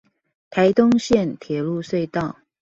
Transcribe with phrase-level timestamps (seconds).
[0.49, 2.37] 台東線鐵路隧道